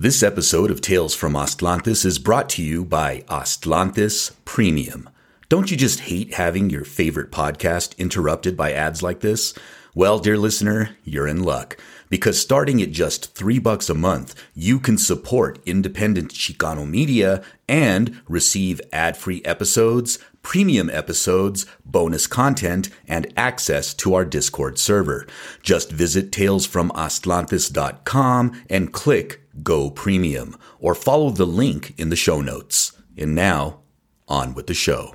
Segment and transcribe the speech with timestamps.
[0.00, 5.10] This episode of Tales from Aztlantis is brought to you by Aztlantis Premium.
[5.48, 9.54] Don't you just hate having your favorite podcast interrupted by ads like this?
[9.96, 11.76] Well, dear listener, you're in luck.
[12.10, 18.22] Because starting at just three bucks a month, you can support independent Chicano media and
[18.28, 25.26] receive ad-free episodes, premium episodes, bonus content, and access to our Discord server.
[25.60, 32.92] Just visit talesfromaztlantis.com and click Go Premium, or follow the link in the show notes.
[33.16, 33.80] And now,
[34.28, 35.14] on with the show.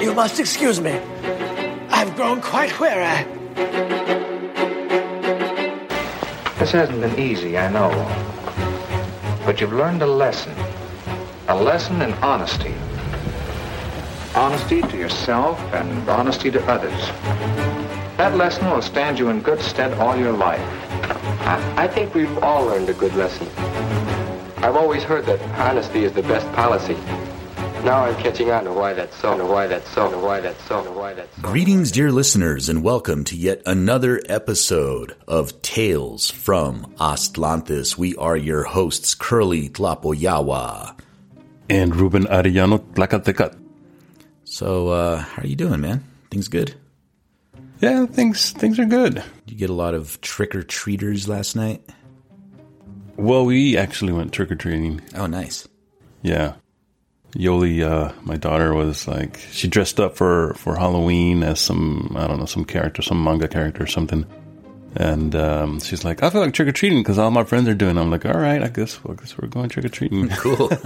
[0.00, 1.00] You must excuse me.
[1.90, 3.24] I've grown quite weary.
[6.58, 7.90] This hasn't been easy, I know.
[9.44, 10.54] But you've learned a lesson.
[11.48, 12.74] A lesson in honesty.
[14.34, 17.00] Honesty to yourself and honesty to others.
[18.16, 20.85] That lesson will stand you in good stead all your life.
[21.46, 23.46] I, I think we've all learned a good lesson.
[24.64, 26.96] I've always heard that honesty is the best policy.
[27.84, 30.60] Now I'm catching on to why that's so, to why that's so, to why that's
[30.64, 31.42] so, to why that's so.
[31.42, 37.96] Greetings, dear listeners, and welcome to yet another episode of Tales from Aztlantis.
[37.96, 40.98] We are your hosts, Kurly Tlapoyawa.
[41.70, 43.56] and Ruben Arellano Tlacatecat.
[44.42, 46.02] So, uh, how are you doing, man?
[46.32, 46.74] Things good?
[47.80, 49.14] Yeah, things things are good.
[49.14, 51.82] Did you get a lot of trick or treaters last night?
[53.16, 55.00] Well, we actually went trick or treating.
[55.14, 55.66] Oh, nice.
[56.22, 56.54] Yeah,
[57.34, 62.26] Yoli, uh, my daughter, was like she dressed up for for Halloween as some I
[62.26, 64.26] don't know some character, some manga character or something.
[64.98, 67.74] And um, she's like, I feel like trick or treating because all my friends are
[67.74, 67.96] doing.
[67.96, 70.28] it." I'm like, all right, I guess, well, I guess we're going trick or treating.
[70.36, 70.70] Cool.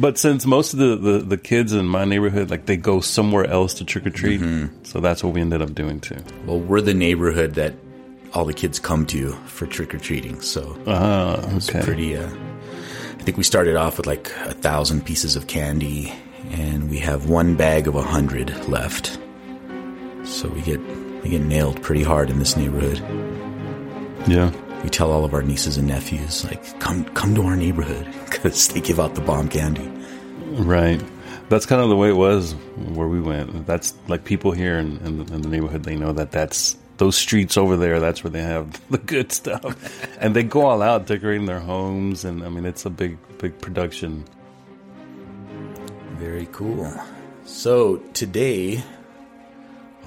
[0.00, 3.44] But since most of the, the, the kids in my neighborhood, like they go somewhere
[3.44, 4.40] else to trick or treat,
[4.84, 6.18] so that's what we ended up doing too.
[6.46, 7.74] well, we're the neighborhood that
[8.32, 10.40] all the kids come to for trick or treating.
[10.40, 11.82] So, it's okay.
[11.82, 16.12] pretty, uh, I think we started off with like a thousand pieces of candy,
[16.50, 19.18] and we have one bag of a hundred left.
[20.22, 20.78] So we get
[21.22, 22.98] we get nailed pretty hard in this neighborhood.
[24.28, 24.52] Yeah.
[24.82, 28.68] We tell all of our nieces and nephews like, come come to our neighborhood because
[28.68, 29.90] they give out the bomb candy.
[30.52, 31.02] Right.
[31.48, 33.66] That's kind of the way it was where we went.
[33.66, 37.16] That's like people here in, in, the, in the neighborhood, they know that that's those
[37.16, 40.16] streets over there, that's where they have the good stuff.
[40.20, 42.24] and they go all out decorating their homes.
[42.24, 44.24] And I mean, it's a big, big production.
[46.16, 46.92] Very cool.
[47.44, 48.82] So today,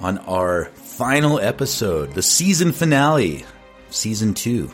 [0.01, 3.45] on our final episode, the season finale,
[3.89, 4.69] season two.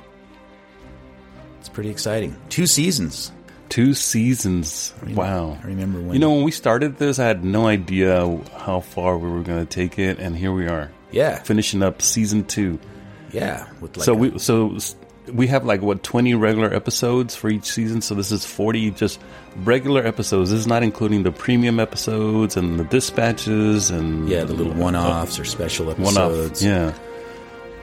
[1.60, 2.36] It's pretty exciting.
[2.50, 3.32] Two seasons.
[3.70, 4.94] Two seasons.
[5.10, 5.58] Wow.
[5.62, 6.14] I remember when.
[6.14, 8.26] You know, when we started this, I had no idea
[8.58, 10.20] how far we were going to take it.
[10.20, 12.80] And here we are, yeah, finishing up season two.
[13.32, 13.68] yeah.
[13.82, 14.78] With like so a- we so
[15.32, 18.02] we have like what 20 regular episodes for each season?
[18.02, 19.20] So this is 40 just
[19.64, 20.52] regular episodes.
[20.52, 25.40] This is not including the premium episodes and the dispatches and yeah, the little one-offs
[25.40, 26.64] or special episodes.
[26.64, 26.94] yeah.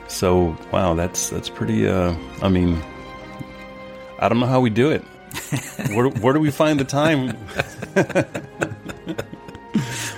[0.09, 2.81] So wow that's that's pretty uh i mean
[4.19, 5.03] i don't know how we do it.
[5.95, 7.37] Where, where do we find the time?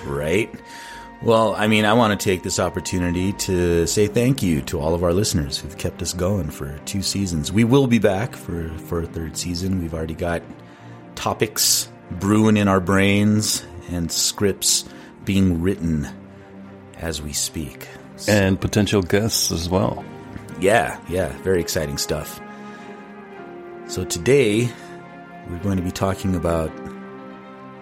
[0.05, 0.51] Right?
[1.23, 4.95] Well, I mean, I want to take this opportunity to say thank you to all
[4.95, 7.51] of our listeners who've kept us going for two seasons.
[7.51, 9.81] We will be back for, for a third season.
[9.81, 10.43] We've already got
[11.15, 14.85] topics brewing in our brains and scripts
[15.25, 16.07] being written
[16.99, 17.89] as we speak.
[18.29, 20.05] and potential guests as well
[20.61, 22.41] Yeah, yeah, very exciting stuff.
[23.89, 24.69] So today,
[25.49, 26.71] we're going to be talking about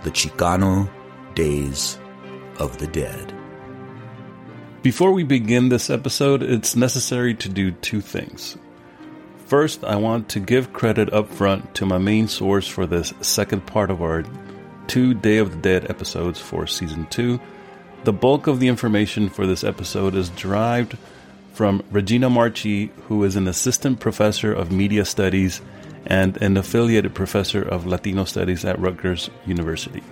[0.02, 0.88] the Chicano
[1.34, 1.98] Days
[2.58, 3.32] of the Dead.
[4.82, 8.58] Before we begin this episode, it's necessary to do two things.
[9.46, 13.66] First, I want to give credit up front to my main source for this second
[13.66, 14.24] part of our
[14.86, 17.40] two Day of the Dead episodes for season 2.
[18.04, 20.98] The bulk of the information for this episode is derived
[21.54, 25.60] from Regina Marchi, who is an assistant professor of media studies
[26.06, 30.02] and an affiliated professor of Latino studies at Rutgers University.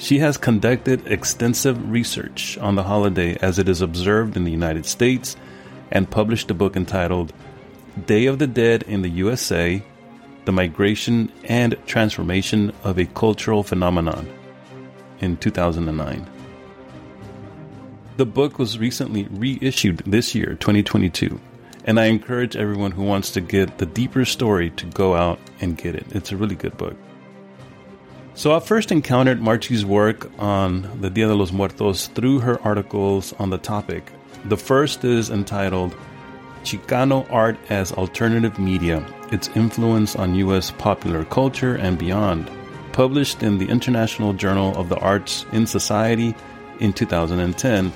[0.00, 4.86] She has conducted extensive research on the holiday as it is observed in the United
[4.86, 5.36] States
[5.90, 7.34] and published a book entitled
[8.06, 9.82] Day of the Dead in the USA
[10.46, 14.26] The Migration and Transformation of a Cultural Phenomenon
[15.20, 16.26] in 2009.
[18.16, 21.38] The book was recently reissued this year, 2022,
[21.84, 25.76] and I encourage everyone who wants to get the deeper story to go out and
[25.76, 26.06] get it.
[26.12, 26.96] It's a really good book.
[28.40, 33.34] So I first encountered Marchi's work on the Dia de los Muertos through her articles
[33.34, 34.10] on the topic.
[34.46, 35.94] The first is entitled
[36.64, 40.70] Chicano Art as Alternative Media Its Influence on U.S.
[40.70, 42.50] Popular Culture and Beyond,
[42.92, 46.34] published in the International Journal of the Arts in Society
[46.78, 47.92] in 2010.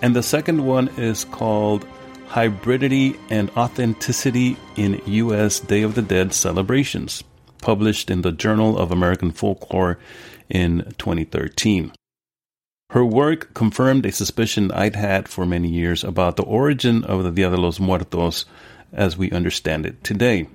[0.00, 1.84] And the second one is called
[2.28, 5.58] Hybridity and Authenticity in U.S.
[5.58, 7.24] Day of the Dead Celebrations,
[7.62, 9.98] published in the Journal of American Folklore
[10.50, 11.92] in 2013.
[12.90, 17.30] Her work confirmed a suspicion I'd had for many years about the origin of the
[17.30, 18.44] Dia de los Muertos
[18.92, 20.48] as we understand it today.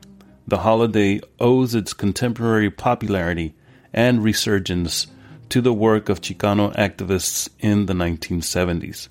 [0.47, 3.55] The holiday owes its contemporary popularity
[3.91, 5.07] and resurgence
[5.49, 9.07] to the work of Chicano activists in the 1970s.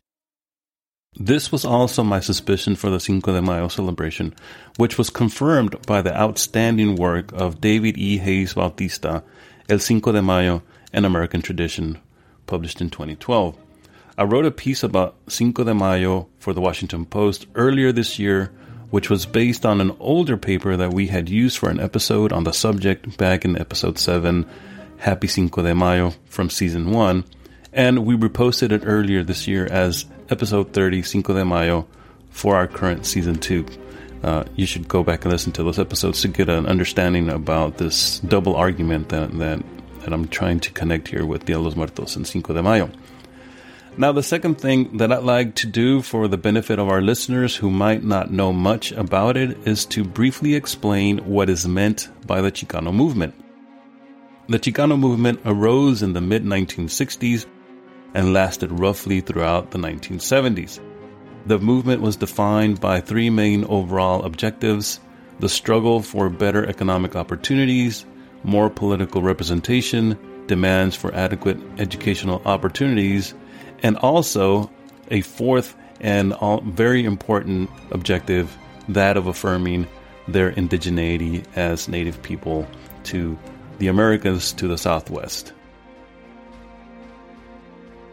[1.18, 4.34] This was also my suspicion for the Cinco de Mayo celebration,
[4.76, 8.18] which was confirmed by the outstanding work of David E.
[8.18, 9.24] Hayes Bautista,
[9.66, 11.98] El Cinco de Mayo, An American Tradition,
[12.46, 13.56] published in 2012.
[14.18, 18.52] I wrote a piece about Cinco de Mayo for the Washington Post earlier this year,
[18.90, 22.44] which was based on an older paper that we had used for an episode on
[22.44, 24.44] the subject back in episode 7,
[24.98, 27.24] Happy Cinco de Mayo from season 1,
[27.72, 31.86] and we reposted it earlier this year as episode 30, Cinco de Mayo,
[32.30, 33.66] for our current season 2.
[34.22, 37.78] Uh, you should go back and listen to those episodes to get an understanding about
[37.78, 39.62] this double argument that, that
[40.06, 42.88] that I'm trying to connect here with Dia de los Muertos and Cinco de Mayo.
[43.98, 47.56] Now, the second thing that I'd like to do for the benefit of our listeners
[47.56, 52.40] who might not know much about it is to briefly explain what is meant by
[52.40, 53.34] the Chicano movement.
[54.48, 57.46] The Chicano movement arose in the mid 1960s
[58.16, 60.80] and lasted roughly throughout the 1970s.
[61.44, 64.98] The movement was defined by three main overall objectives
[65.38, 68.06] the struggle for better economic opportunities,
[68.42, 73.34] more political representation, demands for adequate educational opportunities,
[73.82, 74.70] and also
[75.10, 76.34] a fourth and
[76.64, 78.56] very important objective
[78.88, 79.86] that of affirming
[80.26, 82.66] their indigeneity as native people
[83.04, 83.38] to
[83.78, 85.52] the Americas to the Southwest.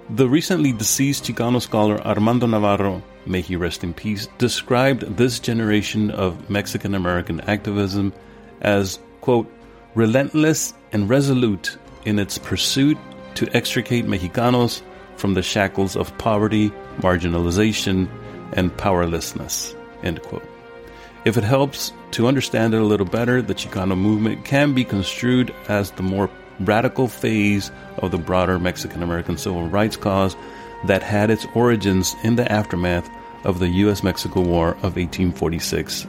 [0.10, 6.12] The recently deceased Chicano scholar Armando Navarro, may he rest in peace, described this generation
[6.12, 8.12] of Mexican American activism
[8.62, 9.50] as, quote,
[9.96, 12.98] relentless and resolute in its pursuit
[13.36, 14.82] to extricate Mexicanos
[15.16, 18.10] from the shackles of poverty, marginalization,
[18.52, 19.74] and powerlessness.
[20.04, 20.48] End quote.
[21.24, 25.56] If it helps to understand it a little better, the Chicano movement can be construed
[25.70, 26.30] as the more
[26.60, 30.36] radical phase of the broader Mexican American civil rights cause
[30.86, 33.10] that had its origins in the aftermath
[33.46, 34.04] of the U.S.
[34.04, 36.04] Mexico War of 1846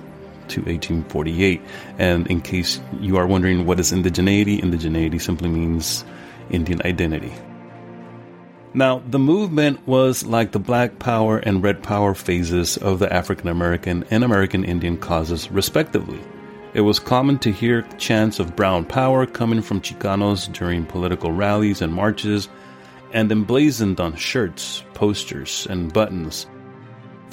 [0.49, 1.61] to 1848.
[1.99, 6.05] And in case you are wondering what is indigeneity, indigeneity simply means
[6.51, 7.33] Indian identity.
[8.77, 13.49] Now, the movement was like the Black Power and Red Power phases of the African
[13.49, 16.21] American and American Indian causes, respectively.
[16.75, 21.81] It was common to hear chants of brown power coming from Chicanos during political rallies
[21.81, 22.49] and marches,
[23.13, 26.47] and emblazoned on shirts, posters, and buttons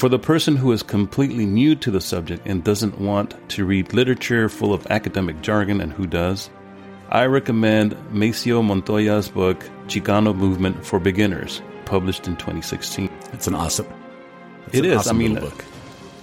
[0.02, 3.94] for the person who is completely new to the subject and doesn't want to read
[3.94, 6.50] literature full of academic jargon, and who does,
[7.10, 13.12] I recommend Maceo Montoya's book, Chicano Movement for Beginners, published in 2016.
[13.32, 13.86] It's an awesome.
[14.66, 14.98] It's it an is.
[14.98, 15.64] Awesome I mean, book.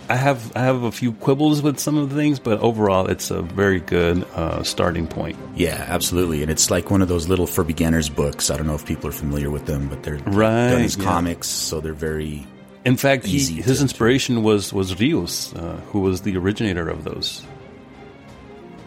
[0.09, 3.31] I have I have a few quibbles with some of the things, but overall, it's
[3.31, 5.37] a very good uh, starting point.
[5.55, 8.51] Yeah, absolutely, and it's like one of those little for beginners books.
[8.51, 11.05] I don't know if people are familiar with them, but they're right, done as yeah.
[11.05, 12.47] comics, so they're very
[12.85, 17.45] in fact, he, his inspiration was was Rius, uh, who was the originator of those.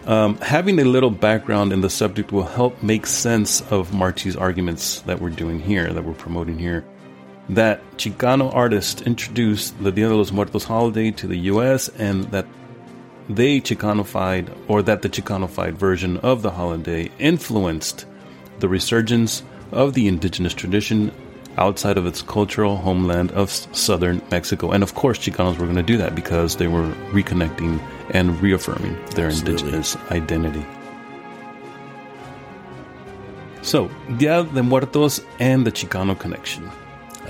[0.07, 5.01] Um, having a little background in the subject will help make sense of Marchi's arguments
[5.01, 6.83] that we're doing here, that we're promoting here.
[7.51, 11.89] That Chicano artists introduced the Dia de los Muertos holiday to the U.S.
[11.89, 12.47] and that
[13.29, 18.05] they Chicanified, or that the Chicanified version of the holiday influenced
[18.59, 21.11] the resurgence of the indigenous tradition
[21.57, 24.71] outside of its cultural homeland of southern Mexico.
[24.71, 27.81] And of course, Chicanos were going to do that because they were reconnecting
[28.11, 29.53] and reaffirming their Absolutely.
[29.53, 30.65] indigenous identity.
[33.61, 36.69] So, Dia de Muertos and the Chicano connection.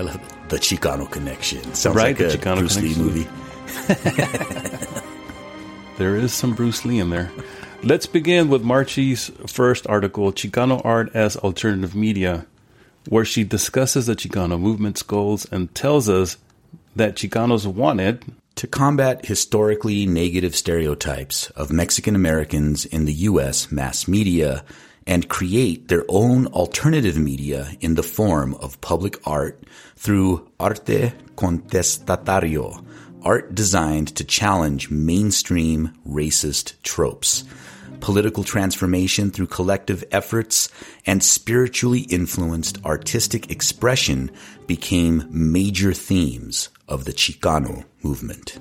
[0.02, 0.48] I love it.
[0.48, 1.62] The Chicano connection.
[1.74, 3.14] Sounds right, like a Chicano Bruce connection.
[3.14, 3.28] Lee movie.
[5.98, 7.30] there is some Bruce Lee in there.
[7.84, 12.46] Let's begin with Marchi's first article, Chicano Art as Alternative Media,
[13.08, 16.36] where she discusses the Chicano movement's goals and tells us
[16.96, 18.24] that Chicanos wanted
[18.56, 23.70] to combat historically negative stereotypes of Mexican Americans in the U.S.
[23.70, 24.64] mass media
[25.06, 29.62] and create their own alternative media in the form of public art
[29.96, 32.84] through arte contestatario,
[33.22, 37.44] art designed to challenge mainstream racist tropes,
[38.00, 40.68] political transformation through collective efforts,
[41.06, 44.30] and spiritually influenced artistic expression
[44.66, 48.58] became major themes of the Chicano movement.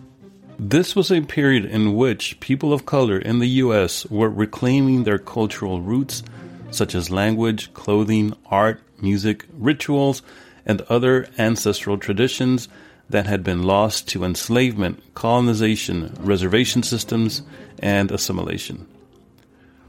[0.63, 4.05] This was a period in which people of color in the U.S.
[4.05, 6.21] were reclaiming their cultural roots,
[6.71, 10.21] such as language, clothing, art, music, rituals,
[10.65, 12.67] and other ancestral traditions
[13.09, 17.41] that had been lost to enslavement, colonization, reservation systems,
[17.79, 18.87] and assimilation.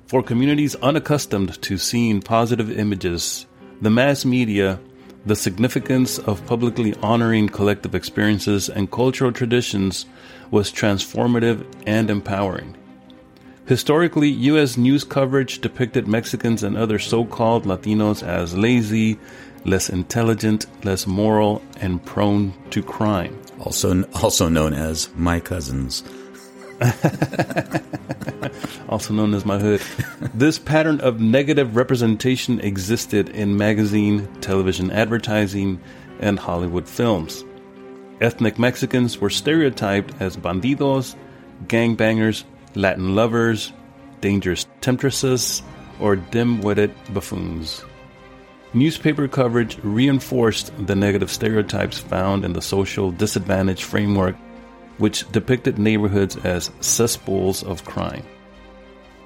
[0.06, 3.46] For communities unaccustomed to seeing positive images,
[3.80, 4.80] the mass media,
[5.24, 10.04] the significance of publicly honoring collective experiences and cultural traditions
[10.50, 12.76] was transformative and empowering.
[13.66, 14.76] Historically, U.S.
[14.76, 19.18] news coverage depicted Mexicans and other so called Latinos as lazy,
[19.64, 23.40] less intelligent, less moral, and prone to crime.
[23.60, 26.02] Also, also known as my cousins.
[28.88, 29.80] also known as my hood.
[30.34, 35.80] this pattern of negative representation existed in magazine, television advertising,
[36.18, 37.44] and Hollywood films.
[38.20, 41.14] Ethnic Mexicans were stereotyped as bandidos,
[41.66, 42.42] gangbangers,
[42.74, 43.72] Latin lovers,
[44.20, 45.62] dangerous temptresses,
[46.00, 47.84] or dim witted buffoons.
[48.74, 54.34] Newspaper coverage reinforced the negative stereotypes found in the social disadvantage framework,
[54.96, 58.24] which depicted neighborhoods as cesspools of crime.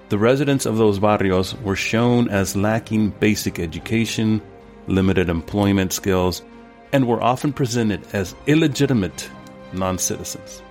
[0.08, 4.42] The residents of those barrios were shown as lacking basic education,
[4.88, 6.42] limited employment skills,
[6.92, 9.28] and were often presented as illegitimate
[9.72, 10.62] non citizens.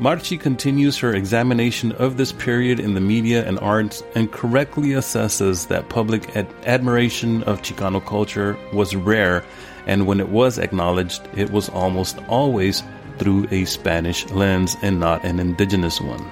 [0.00, 5.68] Marchi continues her examination of this period in the media and arts and correctly assesses
[5.68, 9.44] that public ad- admiration of Chicano culture was rare,
[9.86, 12.82] and when it was acknowledged, it was almost always
[13.18, 16.22] through a Spanish lens and not an indigenous one.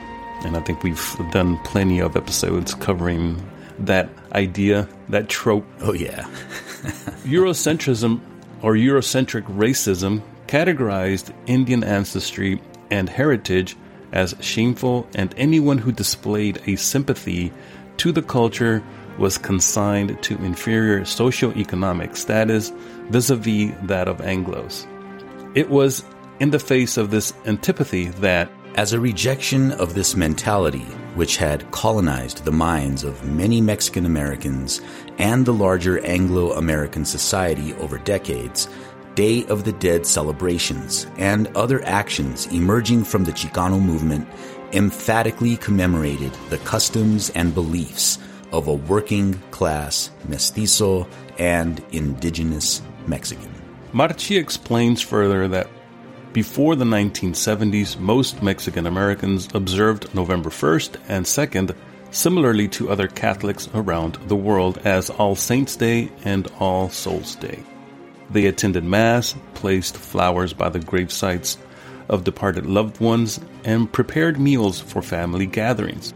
[0.45, 3.40] And I think we've done plenty of episodes covering
[3.78, 5.64] that idea, that trope.
[5.81, 6.23] Oh, yeah.
[7.25, 8.21] Eurocentrism
[8.61, 12.61] or Eurocentric racism categorized Indian ancestry
[12.93, 13.77] and heritage
[14.13, 17.51] as shameful, and anyone who displayed a sympathy
[17.97, 18.83] to the culture
[19.19, 22.71] was consigned to inferior socio-economic status
[23.09, 24.87] vis-a-vis that of Anglos.
[25.57, 26.05] It was
[26.39, 31.71] in the face of this antipathy that as a rejection of this mentality, which had
[31.71, 34.81] colonized the minds of many Mexican Americans
[35.19, 38.69] and the larger Anglo American society over decades,
[39.14, 44.26] Day of the Dead celebrations, and other actions emerging from the Chicano movement
[44.73, 48.19] emphatically commemorated the customs and beliefs
[48.52, 51.07] of a working class mestizo
[51.38, 53.50] and indigenous Mexican.
[53.92, 55.69] Marchi explains further that
[56.33, 61.76] before the 1970s, most Mexican Americans observed November 1st and 2nd,
[62.11, 67.62] similarly to other Catholics around the world, as All Saints' Day and All Souls' Day.
[68.31, 71.59] They attended Mass, placed flowers by the grave sites
[72.09, 76.12] of departed loved ones, and prepared meals for family gatherings.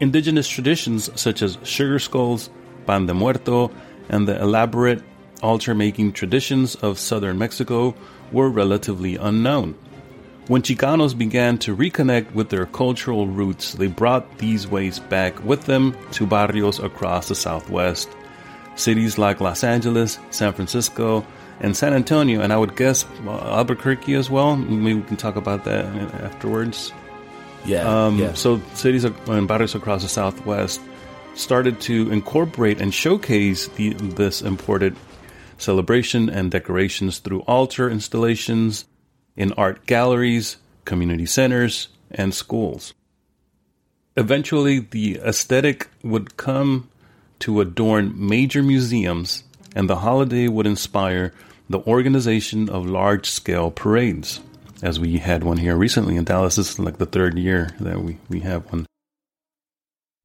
[0.00, 2.50] Indigenous traditions such as sugar skulls,
[2.86, 3.70] pan de muerto,
[4.08, 5.02] and the elaborate
[5.42, 7.94] altar making traditions of southern Mexico
[8.32, 9.74] were relatively unknown.
[10.48, 15.64] When Chicanos began to reconnect with their cultural roots, they brought these ways back with
[15.64, 18.08] them to barrios across the Southwest
[18.76, 21.26] cities like Los Angeles, San Francisco,
[21.60, 24.56] and San Antonio, and I would guess Albuquerque as well.
[24.56, 25.86] Maybe we can talk about that
[26.22, 26.92] afterwards.
[27.64, 28.06] Yeah.
[28.06, 28.34] Um, yeah.
[28.34, 30.80] So cities and barrios across the Southwest
[31.34, 34.96] started to incorporate and showcase the, this imported
[35.58, 38.84] celebration and decorations through altar installations
[39.36, 42.94] in art galleries, community centers, and schools.
[44.16, 46.88] Eventually, the aesthetic would come
[47.40, 51.32] to adorn major museums, and the holiday would inspire
[51.68, 54.40] the organization of large scale parades.
[54.82, 58.00] As we had one here recently in Dallas, this is like the third year that
[58.02, 58.86] we, we have one.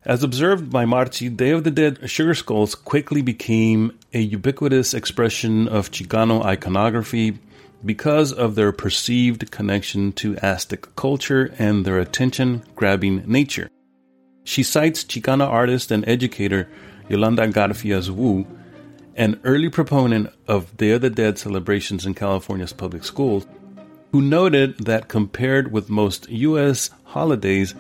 [0.04, 5.68] As observed by Marchi, Day of the Dead sugar skulls quickly became a ubiquitous expression
[5.68, 7.38] of Chicano iconography
[7.86, 13.70] because of their perceived connection to Aztec culture and their attention grabbing nature.
[14.44, 16.68] She cites Chicana artist and educator
[17.12, 18.48] Yolanda Garfias Woo,
[19.18, 23.46] an early proponent of Day of the Dead celebrations in California's public schools,
[24.14, 26.90] who noted that compared with most U.S.
[27.04, 27.76] holidays,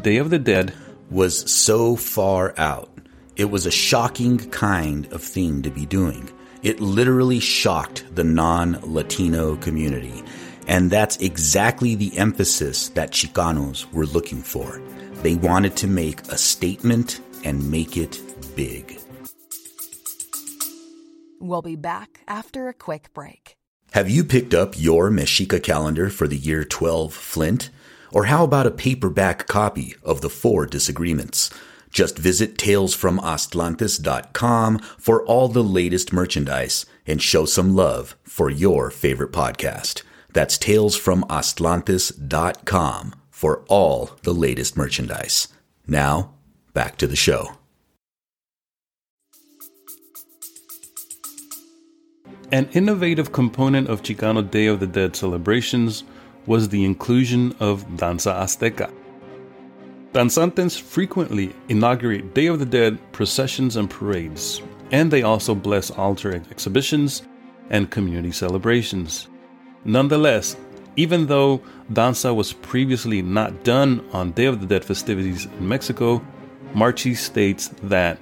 [0.00, 0.74] Day of the Dead
[1.10, 2.90] was so far out.
[3.36, 6.28] It was a shocking kind of thing to be doing.
[6.64, 10.24] It literally shocked the non Latino community.
[10.66, 14.82] And that's exactly the emphasis that Chicanos were looking for.
[15.22, 18.20] They wanted to make a statement and make it
[18.54, 18.98] big.
[21.40, 23.56] We'll be back after a quick break.
[23.92, 27.68] Have you picked up your Mexica calendar for the year 12 Flint?
[28.10, 31.50] Or how about a paperback copy of The Four Disagreements?
[31.90, 39.32] Just visit talesfromaztlantis.com for all the latest merchandise and show some love for your favorite
[39.32, 40.02] podcast.
[40.32, 45.48] That's talesfromaztlantis.com for all the latest merchandise.
[45.86, 46.34] Now,
[46.72, 47.56] back to the show.
[52.52, 56.04] An innovative component of Chicano Day of the Dead celebrations
[56.44, 58.92] was the inclusion of Danza Azteca.
[60.12, 66.34] Danzantes frequently inaugurate Day of the Dead processions and parades, and they also bless altar
[66.50, 67.22] exhibitions
[67.70, 69.28] and community celebrations.
[69.86, 70.54] Nonetheless,
[70.96, 71.62] even though
[71.94, 76.22] danza was previously not done on Day of the Dead festivities in Mexico,
[76.74, 78.18] Marchi states that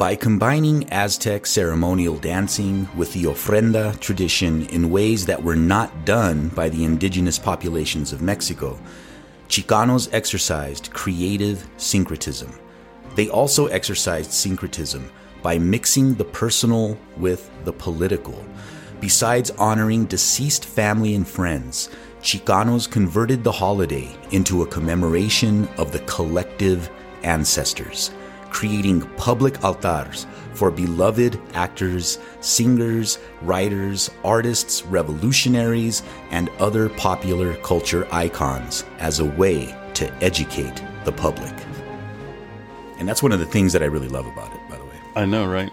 [0.00, 6.48] by combining Aztec ceremonial dancing with the ofrenda tradition in ways that were not done
[6.48, 8.80] by the indigenous populations of Mexico,
[9.50, 12.50] Chicanos exercised creative syncretism.
[13.14, 18.42] They also exercised syncretism by mixing the personal with the political.
[19.00, 21.90] Besides honoring deceased family and friends,
[22.22, 26.88] Chicanos converted the holiday into a commemoration of the collective
[27.22, 28.12] ancestors
[28.50, 38.84] creating public altars for beloved actors, singers, writers, artists, revolutionaries, and other popular culture icons
[38.98, 41.54] as a way to educate the public.
[42.98, 45.00] And that's one of the things that I really love about it, by the way.
[45.16, 45.72] I know, right?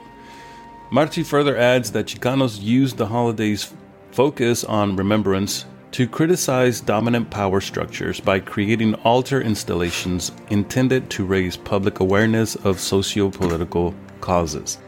[0.89, 3.73] Marchi further adds that Chicanos use the holiday's
[4.11, 11.57] focus on remembrance to criticize dominant power structures by creating altar installations intended to raise
[11.57, 14.79] public awareness of socio political causes.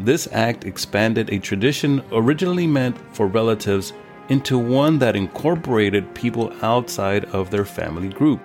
[0.00, 3.92] This act expanded a tradition originally meant for relatives
[4.28, 8.40] into one that incorporated people outside of their family group.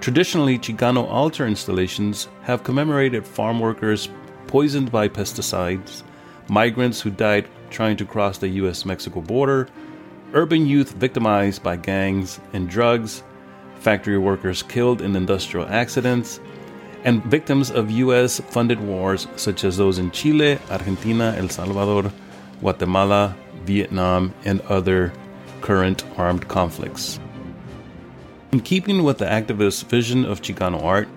[0.00, 4.08] Traditionally, Chicano altar installations have commemorated farm workers
[4.46, 6.02] poisoned by pesticides,
[6.48, 9.68] migrants who died trying to cross the US Mexico border,
[10.34, 13.22] urban youth victimized by gangs and drugs,
[13.80, 16.40] factory workers killed in industrial accidents,
[17.04, 18.40] and victims of U.S.
[18.40, 22.12] funded wars such as those in Chile, Argentina, El Salvador,
[22.60, 25.12] Guatemala, Vietnam, and other
[25.60, 27.18] current armed conflicts.
[28.52, 31.08] In keeping with the activist vision of Chicano art,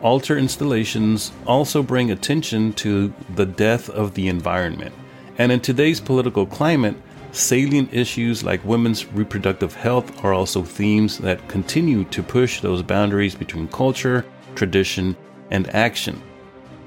[0.00, 4.94] altar installations also bring attention to the death of the environment.
[5.38, 6.96] And in today's political climate,
[7.32, 13.34] Salient issues like women's reproductive health are also themes that continue to push those boundaries
[13.34, 15.14] between culture, tradition,
[15.50, 16.20] and action.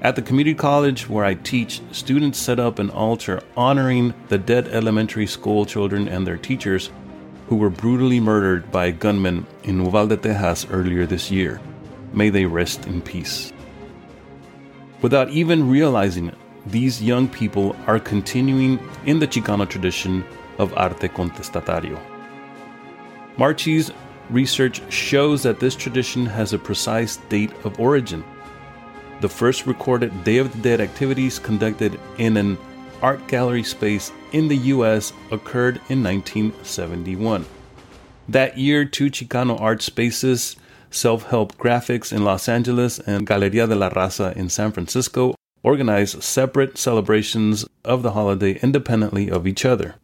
[0.02, 4.66] At the community college where I teach, students set up an altar honoring the dead
[4.68, 6.90] elementary school children and their teachers
[7.46, 11.60] who were brutally murdered by gunmen in Uvalde, Texas earlier this year.
[12.12, 13.52] May they rest in peace.
[15.02, 16.34] Without even realizing it,
[16.66, 20.24] these young people are continuing in the Chicano tradition
[20.58, 22.00] of arte contestatario.
[23.36, 23.90] Marchi's
[24.30, 28.24] research shows that this tradition has a precise date of origin.
[29.20, 32.58] The first recorded Day of the Dead activities conducted in an
[33.02, 37.44] art gallery space in the US occurred in 1971.
[38.28, 40.56] That year, two Chicano art spaces,
[40.90, 46.12] Self Help Graphics in Los Angeles and Galeria de la Raza in San Francisco, organize
[46.24, 49.94] separate celebrations of the holiday independently of each other.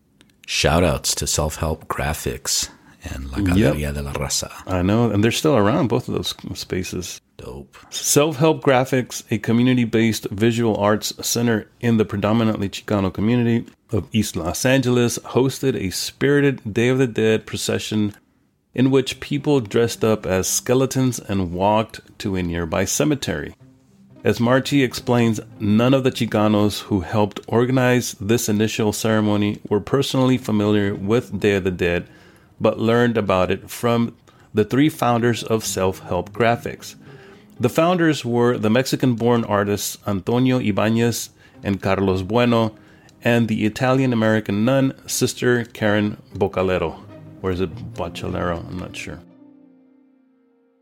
[0.47, 2.71] Shoutouts to Self Help Graphics
[3.05, 3.94] and La Galeria yep.
[3.94, 4.51] de la Raza.
[4.66, 7.21] I know, and they're still around, both of those spaces.
[7.37, 7.77] Dope.
[7.90, 14.09] Self Help Graphics, a community based visual arts center in the predominantly Chicano community of
[14.12, 18.14] East Los Angeles, hosted a spirited Day of the Dead procession
[18.75, 23.55] in which people dressed up as skeletons and walked to a nearby cemetery.
[24.29, 30.37] As Marchi explains, none of the Chicanos who helped organize this initial ceremony were personally
[30.37, 32.07] familiar with Day of the Dead,
[32.61, 34.14] but learned about it from
[34.53, 36.95] the three founders of Self Help Graphics.
[37.59, 41.31] The founders were the Mexican born artists Antonio Ibanez
[41.62, 42.77] and Carlos Bueno,
[43.25, 47.01] and the Italian American nun, Sister Karen Boccalero.
[47.41, 48.59] Or is it Boccalero?
[48.69, 49.21] I'm not sure.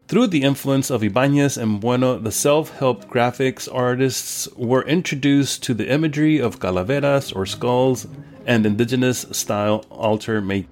[0.08, 5.74] Through the influence of Ibanez and Bueno, the self help graphics artists were introduced to
[5.74, 8.06] the imagery of calaveras or skulls
[8.46, 10.68] and indigenous style altar making.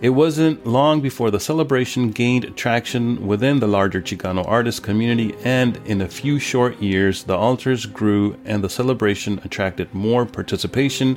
[0.00, 5.76] It wasn't long before the celebration gained traction within the larger Chicano artist community, and
[5.86, 11.16] in a few short years, the altars grew and the celebration attracted more participation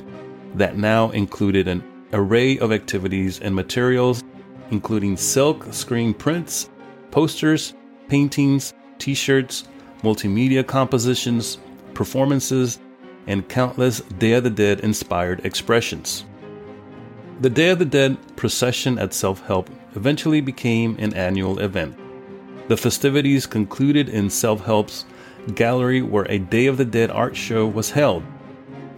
[0.54, 1.82] that now included an
[2.12, 4.22] array of activities and materials,
[4.70, 6.70] including silk screen prints,
[7.10, 7.74] posters,
[8.08, 9.64] paintings, t shirts,
[10.02, 11.58] multimedia compositions,
[11.94, 12.78] performances,
[13.26, 16.24] and countless Day of the Dead inspired expressions.
[17.40, 21.96] The Day of the Dead procession at Self Help eventually became an annual event.
[22.68, 25.04] The festivities concluded in Self Help's
[25.54, 28.22] gallery where a Day of the Dead art show was held.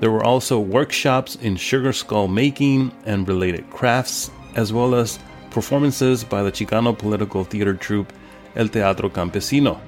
[0.01, 5.19] There were also workshops in sugar skull making and related crafts, as well as
[5.53, 8.13] performances by the Chicano political theater troupe
[8.57, 9.81] El Teatro Campesino.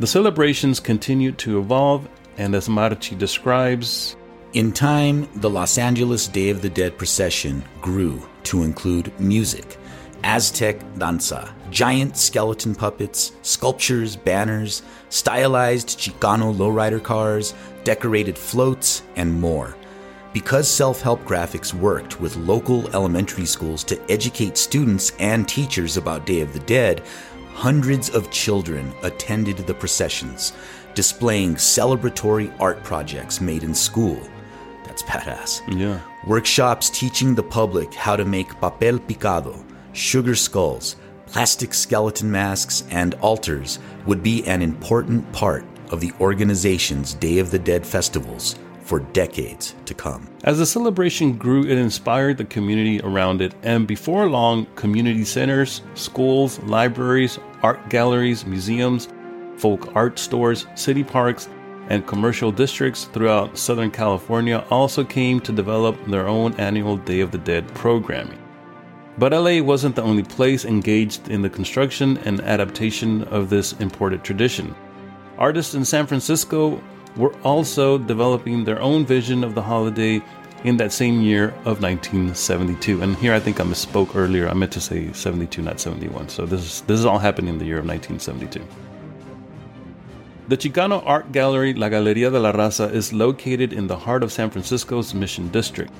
[0.00, 4.16] The celebrations continued to evolve, and as Marchi describes,
[4.54, 9.76] in time, the Los Angeles Day of the Dead procession grew to include music,
[10.22, 17.52] Aztec danza, giant skeleton puppets, sculptures, banners, stylized Chicano lowrider cars,
[17.82, 19.76] decorated floats, and more.
[20.34, 26.26] Because self help graphics worked with local elementary schools to educate students and teachers about
[26.26, 27.04] Day of the Dead,
[27.52, 30.52] hundreds of children attended the processions,
[30.94, 34.20] displaying celebratory art projects made in school.
[34.82, 35.62] That's badass.
[35.68, 36.00] Yeah.
[36.26, 43.14] Workshops teaching the public how to make papel picado, sugar skulls, plastic skeleton masks, and
[43.20, 49.00] altars would be an important part of the organization's Day of the Dead festivals for
[49.00, 50.28] decades to come.
[50.44, 55.80] As the celebration grew, it inspired the community around it, and before long, community centers,
[55.94, 59.08] schools, libraries, art galleries, museums,
[59.56, 61.48] folk art stores, city parks,
[61.88, 67.30] and commercial districts throughout Southern California also came to develop their own annual Day of
[67.30, 68.38] the Dead programming.
[69.16, 74.24] But LA wasn't the only place engaged in the construction and adaptation of this imported
[74.24, 74.74] tradition.
[75.38, 76.82] Artists in San Francisco
[77.16, 80.22] were also developing their own vision of the holiday
[80.64, 83.02] in that same year of 1972.
[83.02, 84.48] And here I think I misspoke earlier.
[84.48, 86.28] I meant to say 72, not 71.
[86.30, 88.66] So this is this is all happening in the year of 1972.
[90.48, 94.32] The Chicano art gallery La Galería de la Raza is located in the heart of
[94.32, 95.92] San Francisco's Mission District.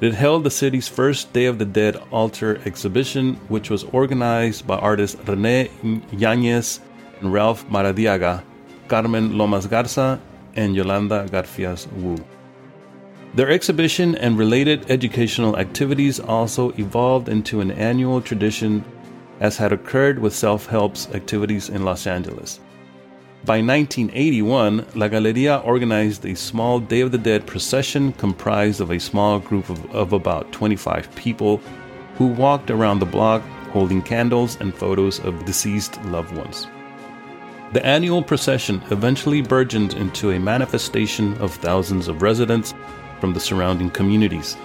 [0.00, 4.76] It held the city's first Day of the Dead altar exhibition, which was organized by
[4.76, 5.70] artists Rene
[6.12, 6.80] Yanez
[7.20, 8.42] and Ralph Maradiaga,
[8.88, 10.20] Carmen Lomas Garza,
[10.56, 12.16] and Yolanda Garfias Woo.
[13.34, 18.84] Their exhibition and related educational activities also evolved into an annual tradition,
[19.40, 22.60] as had occurred with self help's activities in Los Angeles.
[23.44, 28.98] By 1981, La Galeria organized a small Day of the Dead procession comprised of a
[28.98, 31.60] small group of, of about 25 people
[32.16, 33.42] who walked around the block
[33.72, 36.66] holding candles and photos of deceased loved ones.
[37.72, 42.74] The annual procession eventually burgeoned into a manifestation of thousands of residents
[43.20, 44.56] from the surrounding communities.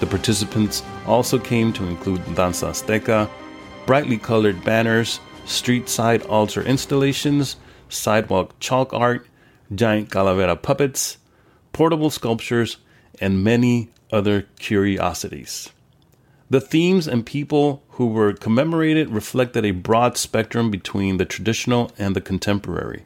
[0.00, 3.30] The participants also came to include Danza Azteca,
[3.84, 7.56] brightly colored banners, street side altar installations,
[7.88, 9.26] sidewalk chalk art,
[9.74, 11.18] giant calavera puppets,
[11.72, 12.78] portable sculptures,
[13.20, 15.70] and many other curiosities.
[16.50, 22.14] The themes and people who were commemorated reflected a broad spectrum between the traditional and
[22.14, 23.04] the contemporary.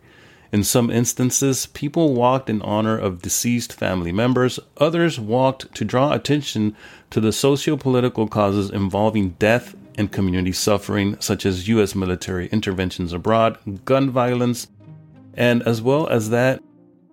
[0.52, 6.12] In some instances, people walked in honor of deceased family members, others walked to draw
[6.12, 6.74] attention
[7.10, 11.94] to the socio political causes involving death and community suffering, such as U.S.
[11.94, 14.66] military interventions abroad, gun violence,
[15.34, 16.60] and as well as that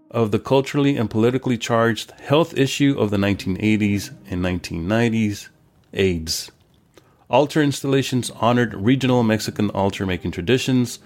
[0.10, 5.50] of the culturally and politically charged health issue of the 1980s and 1990s
[5.94, 6.52] AIDS.
[7.30, 11.00] Altar installations honored regional Mexican altar making traditions,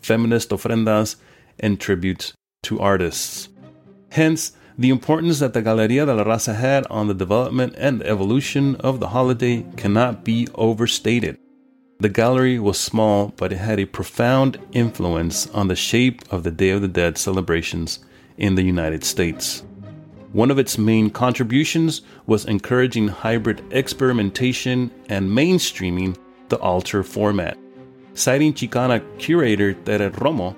[0.00, 1.14] feminist ofrendas,
[1.60, 2.32] and tributes
[2.64, 3.48] to artists.
[4.10, 8.74] Hence, the importance that the Galeria de la Raza had on the development and evolution
[8.76, 11.38] of the holiday cannot be overstated.
[12.00, 16.52] The gallery was small, but it had a profound influence on the shape of the
[16.52, 17.98] Day of the Dead celebrations
[18.36, 19.64] in the United States.
[20.32, 26.16] One of its main contributions was encouraging hybrid experimentation and mainstreaming
[26.50, 27.56] the altar format.
[28.12, 30.54] Citing Chicana curator Tere Romo,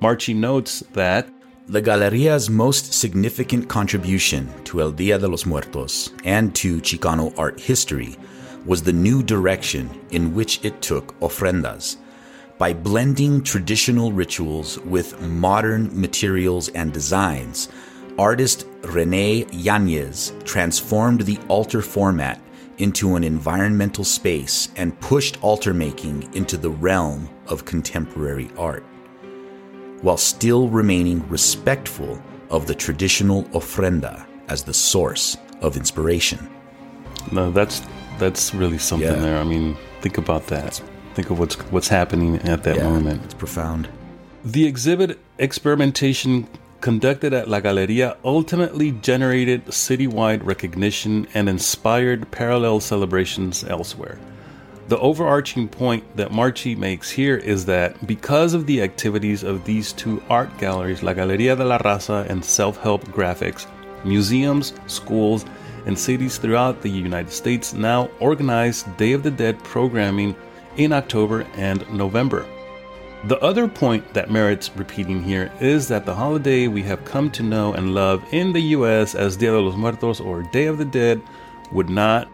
[0.00, 1.28] Marchi notes that
[1.68, 7.60] the Galeria's most significant contribution to El Dia de los Muertos and to Chicano art
[7.60, 8.16] history
[8.66, 11.96] was the new direction in which it took ofrendas.
[12.58, 17.68] By blending traditional rituals with modern materials and designs,
[18.18, 22.40] artist Rene Yanez transformed the altar format
[22.78, 28.84] into an environmental space and pushed altar making into the realm of contemporary art,
[30.00, 36.50] while still remaining respectful of the traditional ofrenda as the source of inspiration.
[37.30, 37.82] No, that's
[38.18, 39.20] that's really something Yeah.
[39.20, 39.38] there.
[39.38, 40.82] I mean, think about that.
[41.14, 43.22] Think of what's what's happening at that Yeah, moment.
[43.24, 43.88] It's profound.
[44.44, 46.48] The exhibit experimentation
[46.82, 54.18] conducted at La Galeria ultimately generated citywide recognition and inspired parallel celebrations elsewhere.
[54.88, 59.92] The overarching point that Marchi makes here is that because of the activities of these
[59.92, 63.66] two art galleries, La Galeria de la Raza and Self Help Graphics,
[64.04, 65.46] museums, schools,
[65.86, 70.34] and cities throughout the United States now organize Day of the Dead programming
[70.76, 72.44] in October and November.
[73.24, 77.44] The other point that merits repeating here is that the holiday we have come to
[77.44, 80.84] know and love in the US as Dia de los Muertos or Day of the
[80.84, 81.22] Dead
[81.70, 82.28] would not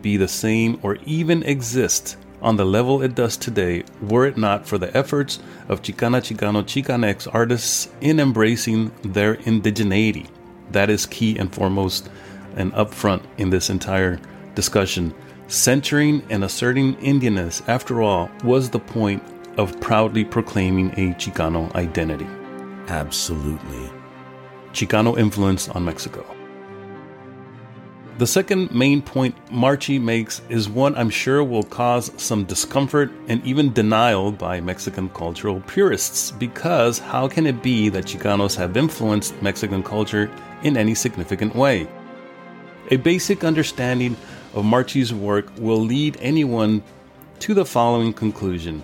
[0.00, 4.64] be the same or even exist on the level it does today were it not
[4.64, 10.28] for the efforts of Chicana Chicano Chicanx artists in embracing their indigeneity.
[10.70, 12.08] That is key and foremost
[12.54, 14.20] and upfront in this entire
[14.54, 15.14] discussion.
[15.48, 19.22] Centering and asserting Indianness, after all, was the point
[19.56, 22.26] of proudly proclaiming a Chicano identity.
[22.88, 23.90] Absolutely.
[24.72, 26.24] Chicano influence on Mexico.
[28.18, 33.44] The second main point Marchi makes is one I'm sure will cause some discomfort and
[33.44, 39.40] even denial by Mexican cultural purists, because how can it be that Chicanos have influenced
[39.42, 40.30] Mexican culture
[40.62, 41.88] in any significant way?
[42.90, 44.16] A basic understanding
[44.54, 46.82] of Marchi's work will lead anyone
[47.40, 48.82] to the following conclusion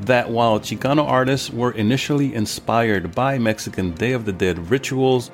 [0.00, 5.30] that while Chicano artists were initially inspired by Mexican Day of the Dead rituals,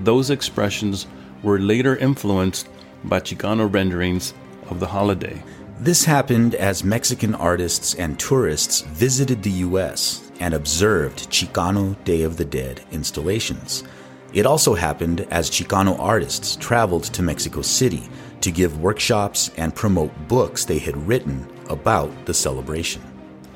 [0.00, 1.06] those expressions
[1.42, 2.68] were later influenced
[3.04, 4.34] by Chicano renderings
[4.68, 5.42] of the holiday.
[5.78, 12.36] This happened as Mexican artists and tourists visited the US and observed Chicano Day of
[12.36, 13.84] the Dead installations.
[14.32, 18.08] It also happened as Chicano artists traveled to Mexico City
[18.42, 23.02] to give workshops and promote books they had written about the celebration.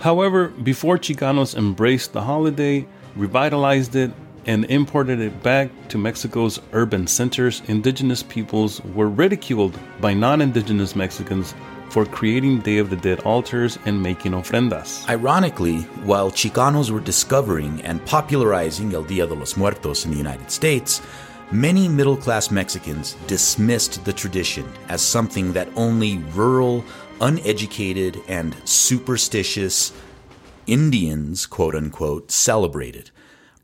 [0.05, 2.87] However, before Chicanos embraced the holiday,
[3.17, 4.13] revitalized it,
[4.45, 10.95] and imported it back to Mexico's urban centers, indigenous peoples were ridiculed by non indigenous
[10.95, 11.55] Mexicans
[11.89, 15.09] for creating Day of the Dead altars and making ofrendas.
[15.09, 20.51] Ironically, while Chicanos were discovering and popularizing El Dia de los Muertos in the United
[20.51, 21.01] States,
[21.51, 26.85] many middle class Mexicans dismissed the tradition as something that only rural,
[27.21, 29.93] uneducated, and superstitious
[30.67, 33.11] Indians, quote unquote, celebrated.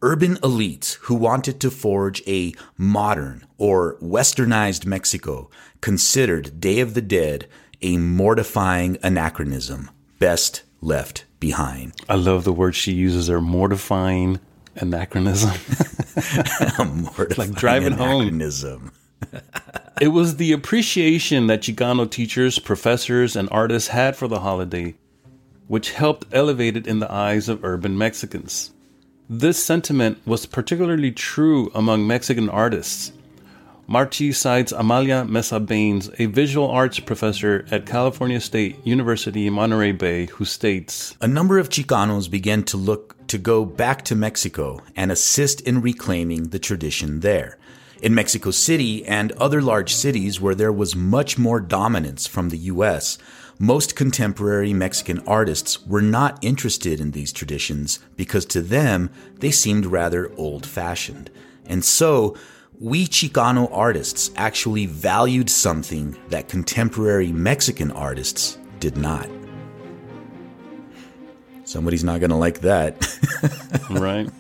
[0.02, 7.02] Urban elites who wanted to forge a modern or westernized Mexico considered Day of the
[7.02, 7.46] Dead
[7.82, 11.92] a mortifying anachronism best left behind.
[12.08, 14.40] I love the word she uses there mortifying
[14.76, 15.50] anachronism.
[16.78, 18.90] Mortifying Like driving home.
[20.00, 24.94] it was the appreciation that Chicano teachers, professors, and artists had for the holiday
[25.70, 28.72] which helped elevate it in the eyes of urban Mexicans.
[29.28, 33.12] This sentiment was particularly true among Mexican artists.
[33.86, 39.92] Marchi cites Amalia Mesa Bains, a visual arts professor at California State University in Monterey
[39.92, 44.80] Bay, who states A number of Chicanos began to look to go back to Mexico
[44.96, 47.58] and assist in reclaiming the tradition there.
[48.02, 52.56] In Mexico City and other large cities where there was much more dominance from the
[52.56, 53.18] US,
[53.58, 59.10] most contemporary Mexican artists were not interested in these traditions because to them
[59.40, 61.30] they seemed rather old fashioned.
[61.66, 62.36] And so,
[62.78, 69.28] we Chicano artists actually valued something that contemporary Mexican artists did not.
[71.64, 72.96] Somebody's not going to like that.
[73.90, 74.30] right?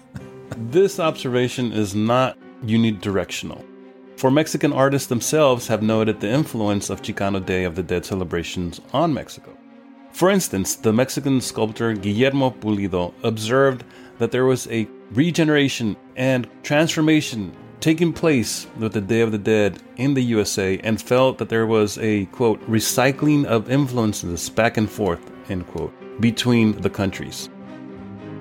[0.56, 3.64] This observation is not unidirectional.
[4.16, 8.80] For Mexican artists themselves have noted the influence of Chicano Day of the Dead celebrations
[8.92, 9.56] on Mexico.
[10.12, 13.84] For instance, the Mexican sculptor Guillermo Pulido observed
[14.18, 19.80] that there was a regeneration and transformation taking place with the Day of the Dead
[19.96, 24.90] in the USA and felt that there was a quote recycling of influences back and
[24.90, 27.48] forth end quote between the countries.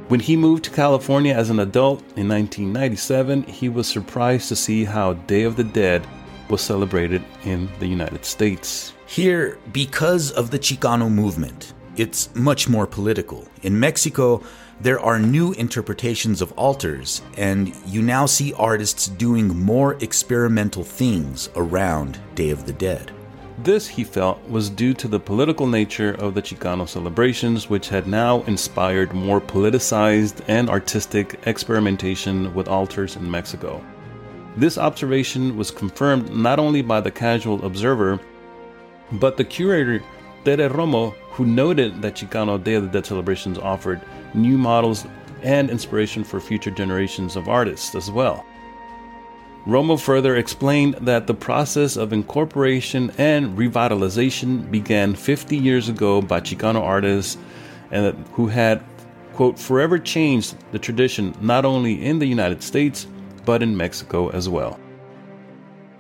[0.10, 4.84] When he moved to California as an adult in 1997, he was surprised to see
[4.84, 6.04] how Day of the Dead
[6.50, 8.94] was celebrated in the United States.
[9.06, 13.48] Here, because of the Chicano movement, it's much more political.
[13.62, 14.42] In Mexico,
[14.82, 21.50] there are new interpretations of altars, and you now see artists doing more experimental things
[21.56, 23.12] around Day of the Dead.
[23.64, 28.08] This, he felt, was due to the political nature of the Chicano celebrations, which had
[28.08, 33.84] now inspired more politicized and artistic experimentation with altars in Mexico.
[34.56, 38.18] This observation was confirmed not only by the casual observer,
[39.12, 40.02] but the curator
[40.46, 44.00] Tere Romo, who noted that Chicano Day of the Dead celebrations offered
[44.34, 45.06] new models
[45.44, 48.46] and inspiration for future generations of artists as well.
[49.68, 56.40] Romo further explained that the process of incorporation and revitalization began 50 years ago by
[56.40, 57.38] Chicano artists
[57.92, 58.82] and who had,
[59.34, 63.06] quote, forever changed the tradition not only in the United States,
[63.46, 64.80] but in Mexico as well.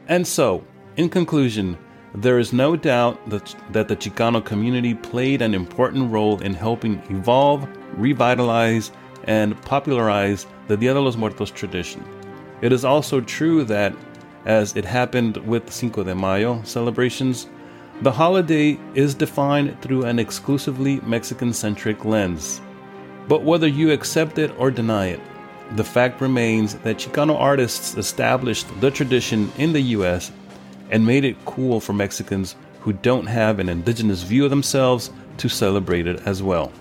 [0.07, 0.63] And so,
[0.95, 1.77] in conclusion,
[2.15, 7.01] there is no doubt that, that the Chicano community played an important role in helping
[7.09, 8.91] evolve, revitalize,
[9.25, 12.03] and popularize the Dia de los Muertos tradition.
[12.61, 13.93] It is also true that,
[14.45, 17.47] as it happened with Cinco de Mayo celebrations,
[18.01, 22.61] the holiday is defined through an exclusively Mexican centric lens.
[23.27, 25.19] But whether you accept it or deny it,
[25.75, 30.31] the fact remains that Chicano artists established the tradition in the US
[30.89, 35.47] and made it cool for Mexicans who don't have an indigenous view of themselves to
[35.49, 36.71] celebrate it as well.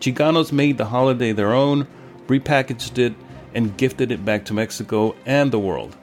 [0.00, 1.86] Chicanos made the holiday their own,
[2.26, 3.14] repackaged it,
[3.54, 5.96] and gifted it back to Mexico and the world.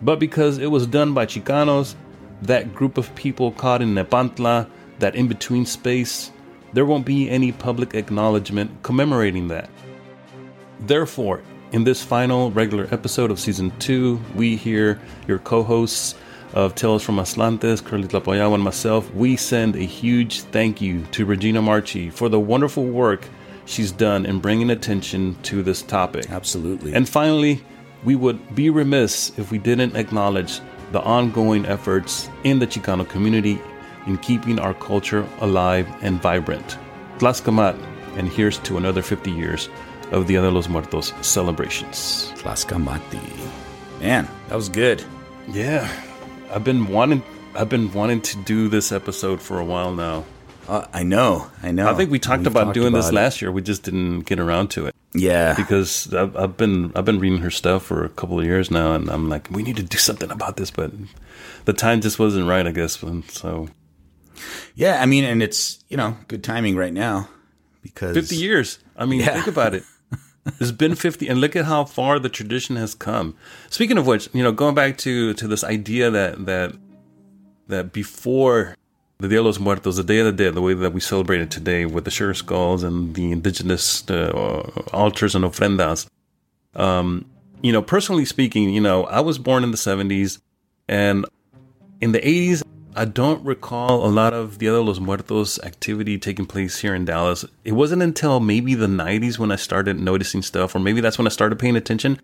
[0.00, 1.94] But because it was done by Chicanos,
[2.42, 6.30] that group of people caught in Nepantla, that in between space,
[6.72, 9.70] there won't be any public acknowledgement commemorating that.
[10.80, 16.14] Therefore, in this final regular episode of season 2, we here, your co hosts
[16.54, 21.24] of Tales from Aztlantis, Kurly Tlapoyawa, and myself, we send a huge thank you to
[21.24, 23.26] Regina Marchi for the wonderful work
[23.64, 26.30] she's done in bringing attention to this topic.
[26.30, 26.94] Absolutely.
[26.94, 27.64] And finally,
[28.04, 30.60] we would be remiss if we didn't acknowledge
[30.92, 33.60] the ongoing efforts in the Chicano community
[34.06, 36.78] in keeping our culture alive and vibrant.
[37.18, 37.80] Tlaxcamat,
[38.16, 39.68] and here's to another 50 years
[40.10, 42.32] of Dia de los Muertos celebrations.
[42.36, 43.20] Tlaxcamati.
[44.00, 45.02] Man, that was good.
[45.48, 45.88] Yeah,
[46.50, 47.22] I've been wanting
[47.54, 50.24] I've been wanting to do this episode for a while now.
[50.68, 51.88] Uh, I know, I know.
[51.90, 53.22] I think we talked We've about talked doing this about it.
[53.22, 53.50] last year.
[53.50, 57.40] We just didn't get around to it Yeah, because I've, I've been I've been reading
[57.40, 59.98] her stuff for a couple of years now, and I'm like, we need to do
[59.98, 60.92] something about this, but
[61.64, 63.02] the time just wasn't right, I guess.
[63.02, 63.68] And so,
[64.74, 65.02] yeah.
[65.02, 67.28] I mean, and it's you know good timing right now
[67.82, 68.78] because 50 years.
[68.96, 69.34] I mean, Yeah.
[69.34, 69.82] think about it.
[70.60, 73.36] It's been 50 and look at how far the tradition has come.
[73.70, 76.74] Speaking of which, you know, going back to to this idea that that
[77.68, 78.76] that before
[79.22, 81.40] the Dia de los Muertos, the Day of the Dead, the way that we celebrate
[81.40, 86.08] it today with the sugar skulls and the indigenous uh, altars and ofrendas.
[86.74, 87.24] Um,
[87.62, 90.40] you know, personally speaking, you know, I was born in the 70s
[90.88, 91.24] and
[92.00, 92.64] in the 80s,
[92.96, 97.04] I don't recall a lot of Dia de los Muertos activity taking place here in
[97.04, 97.44] Dallas.
[97.64, 101.28] It wasn't until maybe the 90s when I started noticing stuff, or maybe that's when
[101.28, 102.20] I started paying attention.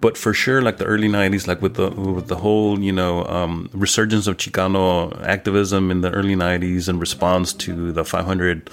[0.00, 3.24] But for sure, like the early 90s, like with the with the whole, you know,
[3.24, 8.70] um, resurgence of Chicano activism in the early 90s in response to the 500,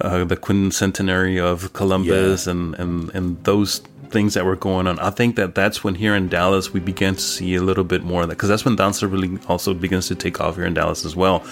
[0.00, 3.82] uh, the quincentenary of Columbus and, and, and those
[4.14, 4.98] things that were going on.
[5.00, 8.04] I think that that's when here in Dallas we began to see a little bit
[8.04, 10.72] more of that because that's when danza really also begins to take off here in
[10.72, 11.44] Dallas as well,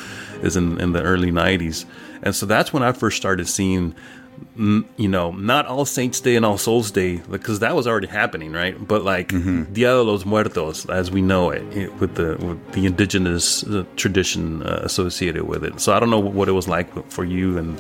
[0.43, 1.85] is in, in the early 90s.
[2.23, 3.95] And so that's when I first started seeing,
[4.57, 8.53] you know, not All Saints Day and All Souls Day because that was already happening,
[8.53, 8.77] right?
[8.87, 9.29] But like
[9.73, 13.85] Dia de los Muertos as we know it, it with the with the indigenous uh,
[13.97, 15.81] tradition uh, associated with it.
[15.81, 17.79] So I don't know what it was like for you in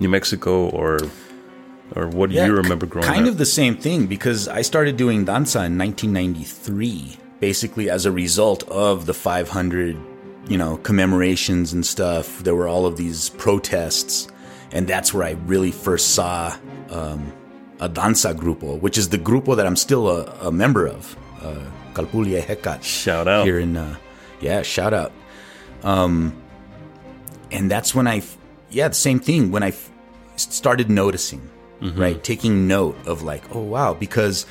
[0.00, 0.98] New Mexico or
[1.96, 3.24] or what do you remember growing kind up?
[3.24, 8.12] Kind of the same thing because I started doing danza in 1993, basically as a
[8.12, 9.96] result of the 500,
[10.48, 12.42] you know, commemorations and stuff.
[12.44, 14.28] There were all of these protests,
[14.72, 16.56] and that's where I really first saw
[16.90, 17.32] um,
[17.80, 21.64] a danza grupo, which is the grupo that I'm still a, a member of, uh,
[21.94, 22.82] Calpulia Hecat.
[22.82, 23.44] Shout out.
[23.46, 23.96] here in, uh,
[24.40, 25.12] yeah, shout out.
[25.82, 26.36] Um,
[27.50, 28.22] and that's when I,
[28.70, 29.90] yeah, the same thing when I f-
[30.36, 31.48] started noticing,
[31.80, 34.46] right, taking note of like, oh wow, because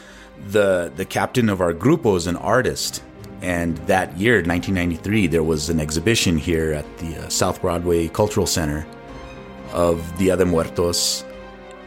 [0.50, 3.04] the the captain of our grupo is an artist,
[3.42, 8.48] and that year, 1993, there was an exhibition here at the uh, South Broadway Cultural
[8.48, 8.86] Center
[9.74, 11.24] of Dia de Muertos,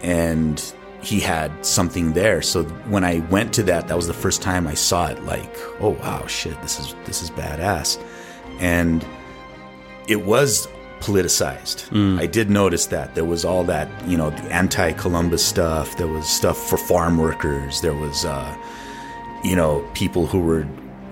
[0.03, 2.43] and he had something there.
[2.43, 5.23] So when I went to that, that was the first time I saw it.
[5.25, 8.03] Like, oh wow, shit, this is this is badass,
[8.59, 9.05] and
[10.09, 10.69] it was
[11.01, 12.19] politicized.
[12.19, 15.97] I did notice that there was all that you know the anti-Columbus stuff.
[15.97, 17.81] There was stuff for farm workers.
[17.81, 18.57] There was uh,
[19.43, 20.67] you know people who were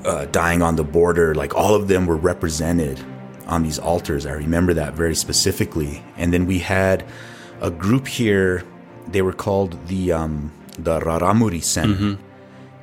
[0.05, 1.35] uh, dying on the border.
[1.35, 3.03] Like all of them were represented
[3.49, 4.27] on these altars.
[4.27, 6.03] I remember that very specifically.
[6.17, 7.05] And then we had
[7.61, 8.63] a group here.
[9.09, 12.19] They were called the um, the Raramuri Center,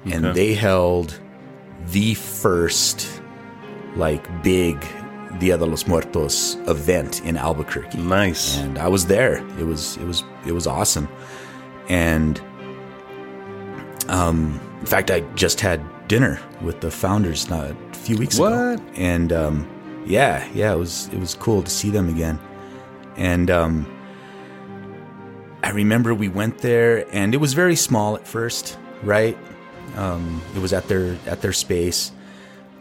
[0.06, 0.34] and Okay.
[0.34, 1.20] they held
[1.92, 3.22] the first
[3.96, 4.84] like big
[5.40, 8.58] Dia de los Muertos event in Albuquerque Nice.
[8.58, 9.36] and I was there.
[9.60, 11.08] It was it was it was awesome,
[11.90, 12.42] and
[14.08, 18.50] um, in fact, I just had dinner with the founders not a few weeks ago.
[18.76, 18.82] What?
[18.98, 19.68] And um,
[20.06, 22.40] yeah, yeah, it was it was cool to see them again,
[23.16, 23.86] and um,
[25.64, 29.38] I remember we went there, and it was very small at first, right?
[29.96, 32.12] Um, it was at their at their space,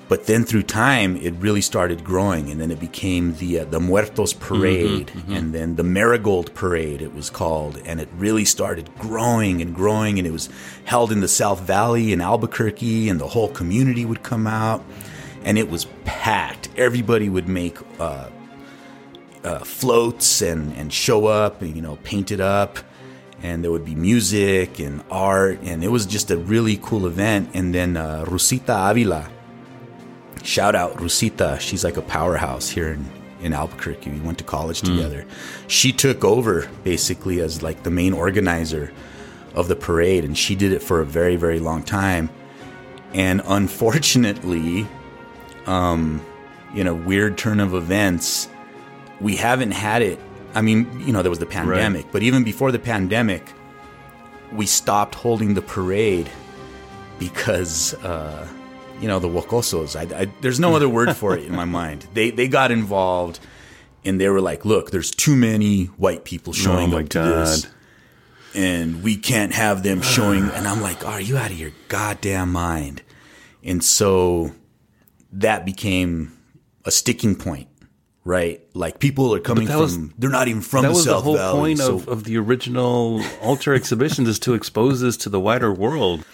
[0.08, 3.80] but then through time, it really started growing, and then it became the uh, the
[3.80, 7.00] Muertos Parade, and then the Marigold Parade.
[7.00, 10.50] It was called, and it really started growing and growing, and it was
[10.84, 14.84] held in the South Valley in Albuquerque, and the whole community would come out,
[15.45, 16.68] and it was packed.
[16.76, 18.30] Everybody would make uh,
[19.45, 22.78] uh, floats and and show up, and you know, paint it up.
[23.42, 27.51] And there would be music and art, and it was just a really cool event.
[27.53, 29.28] And then uh, Rosita Avila,
[30.42, 31.59] shout out Rosita.
[31.61, 33.05] She's like a powerhouse here in,
[33.42, 34.11] in Albuquerque.
[34.11, 35.26] We went to college together.
[35.66, 38.92] She took over basically as like the main organizer
[39.55, 42.30] of the parade, and she did it for a very, very long time.
[43.12, 44.88] And unfortunately,
[45.66, 46.24] um,
[46.74, 48.48] you know, weird turn of events,
[49.20, 50.18] we haven't had it.
[50.54, 53.52] I mean, you know, there was the pandemic, but even before the pandemic,
[54.52, 56.30] we stopped holding the parade
[57.18, 58.46] because uh,
[59.00, 59.96] you know the Wokosos.
[59.96, 62.06] I, I, there's no other word for it in my mind.
[62.14, 63.40] They they got involved,
[64.04, 67.22] and they were like, "Look, there's too many white people showing Oh my up to
[67.22, 67.66] this,
[68.54, 72.52] and we can't have them showing." And I'm like, "Are you out of your goddamn
[72.52, 73.02] mind?"
[73.62, 74.52] And so
[75.35, 76.32] that became
[76.85, 77.68] a sticking point,
[78.24, 78.61] right?
[78.74, 79.78] Like people are coming from.
[79.80, 81.59] was- they're not even from that the was the whole Valley.
[81.61, 85.72] point so- of, of the original altar exhibitions is to expose this to the wider
[85.72, 86.24] world.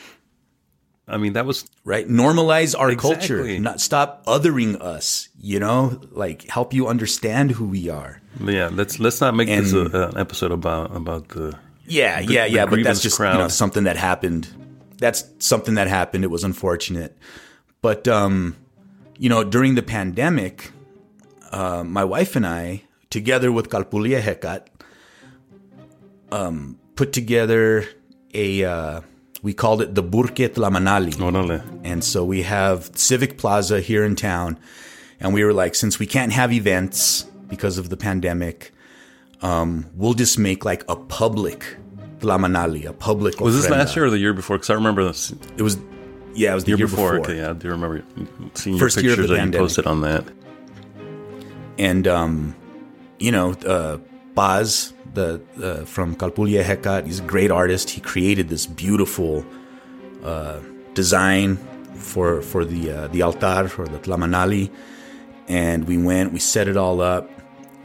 [1.09, 2.07] I mean, that was right?
[2.07, 3.27] Normalize our Exactly.
[3.27, 5.29] culture, not stop othering us.
[5.41, 8.21] You know, like help you understand who we are.
[8.45, 8.69] yeah.
[8.73, 12.45] Let's let's not make this And- a, an episode about about the Yeah, The- yeah,
[12.47, 12.67] the yeah.
[12.67, 14.49] But that's just you know something that happened.
[14.99, 16.23] That's something that happened.
[16.25, 17.17] It was unfortunate,
[17.83, 18.55] but um,
[19.21, 20.73] you know, during the pandemic,
[21.53, 24.69] uh, my wife and I, together with Kalpulia Hekat,
[26.33, 27.85] um, put together
[28.33, 28.65] a.
[28.65, 29.01] Uh,
[29.43, 31.15] we called it the Burke Tlamanali.
[31.15, 31.81] Orale.
[31.85, 34.59] And so we have Civic Plaza here in town.
[35.19, 38.73] And we were like, since we can't have events because of the pandemic,
[39.43, 41.65] um, we'll just make like a public
[42.21, 43.41] Tlamanali, a public.
[43.41, 44.57] Was this last year or the year before?
[44.57, 45.79] Because I remember this It was,
[46.35, 47.19] yeah, it was the year, year, before.
[47.19, 47.31] before.
[47.31, 48.05] Okay, yeah, I do remember
[48.55, 50.25] seeing First your year of pictures the that you posted on that.
[51.79, 52.55] And, um,
[53.19, 53.99] you know, uh,
[54.35, 57.91] Baz, the uh, from Kalpulia Hekat, he's a great artist.
[57.91, 59.45] He created this beautiful
[60.23, 60.61] uh,
[60.95, 61.57] design
[61.95, 64.71] for for the uh, the altar or the Tlamanali,
[65.49, 67.29] and we went, we set it all up,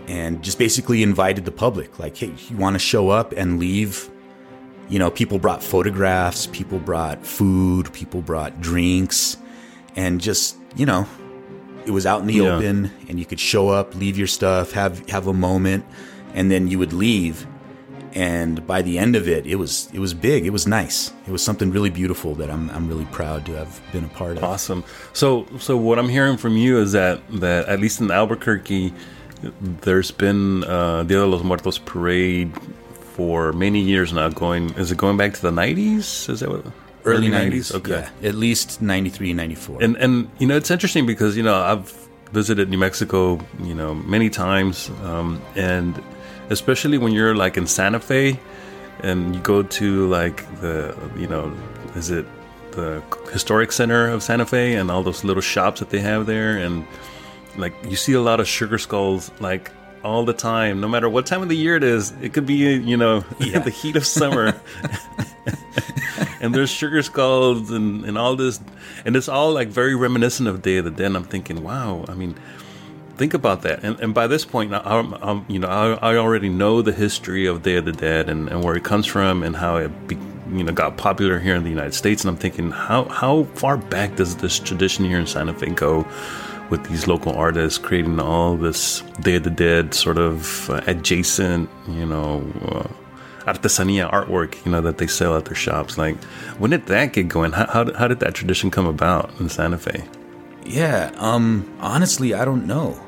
[0.07, 1.99] and just basically invited the public.
[1.99, 4.09] Like, hey, you want to show up and leave?
[4.89, 9.37] You know, people brought photographs, people brought food, people brought drinks,
[9.95, 11.07] and just you know,
[11.85, 12.55] it was out in the Yeah.
[12.57, 15.85] open, and you could show up, leave your stuff, have have a moment,
[16.33, 17.47] and then you would leave.
[18.13, 20.45] And by the end of it, it was it was big.
[20.45, 21.11] It was nice.
[21.27, 24.37] It was something really beautiful that I'm I'm really proud to have been a part
[24.37, 24.43] of.
[24.43, 24.83] Awesome.
[25.11, 28.93] So, so what I'm hearing from you is that that at least in Albuquerque,
[29.81, 32.53] there's been uh, Dia de los Muertos parade
[33.15, 34.27] for many years now.
[34.29, 36.29] Going is it going back to the 90s?
[36.29, 36.65] Is that what
[37.05, 37.73] Early 90s.
[37.75, 38.07] Okay.
[38.21, 39.83] Yeah, at least 93, 94.
[39.83, 41.93] And and you know it's interesting because you know I've
[42.31, 46.01] visited New Mexico you know many times, um, and
[46.49, 48.39] especially when you're like in Santa Fe,
[49.03, 51.53] and you go to like the you know
[51.95, 52.25] is it
[52.71, 53.01] the
[53.31, 56.85] historic center of Santa Fe and all those little shops that they have there, and
[57.55, 59.71] like you see a lot of sugar skulls like
[60.05, 62.53] all the time no matter what time of the year it is it could be
[62.53, 64.59] you know the heat of summer.
[66.41, 68.59] And there's sugar skulls and, and all this
[69.03, 72.05] and it's all like very reminiscent of day of the dead and i'm thinking wow
[72.07, 72.35] i mean
[73.17, 73.83] think about that.
[73.83, 76.91] And, and by this point I, I'm, I'm, you know I, I already know the
[76.91, 80.07] history of day of the dead and, and where it comes from and how it
[80.07, 80.17] be,
[80.51, 83.77] you know got popular here in the united states and i'm thinking how how far
[83.77, 86.05] back does this tradition here in santa fe go
[86.69, 91.69] with these local artists creating all this day of the dead sort of uh, adjacent
[91.87, 92.87] you know uh,
[93.45, 95.97] artesanía artwork, you know, that they sell at their shops.
[95.97, 96.21] Like,
[96.57, 97.51] when did that get going?
[97.51, 100.03] How, how, how did that tradition come about in Santa Fe?
[100.65, 102.99] Yeah, um honestly, I don't know.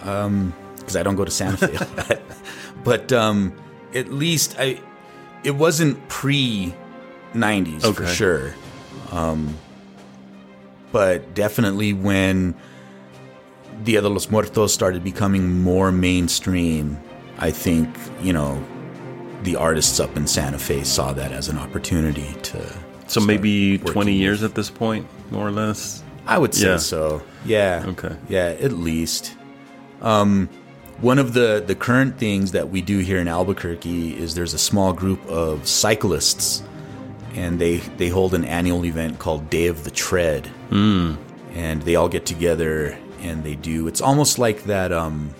[0.00, 2.18] because I don't go to Santa Fe.
[2.84, 3.54] but um,
[3.94, 4.80] at least I,
[5.44, 6.74] it wasn't pre
[7.32, 8.54] '90s for sure.
[9.12, 9.56] Um,
[10.90, 12.54] but definitely when
[13.84, 16.96] Dia de los Muertos started becoming more mainstream,
[17.38, 17.88] I think
[18.22, 18.62] you know
[19.42, 22.58] the artists up in Santa Fe saw that as an opportunity to.
[23.06, 26.02] So maybe 20 years with- at this point, more or less.
[26.26, 26.76] I would say Yeah.
[26.78, 27.20] so.
[27.44, 27.84] Yeah.
[27.88, 28.16] Okay.
[28.30, 29.34] Yeah, at least.
[30.00, 30.48] Um,
[31.02, 34.58] one of the the current things that we do here in Albuquerque is there's a
[34.58, 36.62] small group of cyclists,
[37.34, 41.16] and they they hold an annual event called Day of the Tread, Hmm.
[41.54, 43.88] and they all get together and they do.
[43.88, 45.30] It's almost like that um,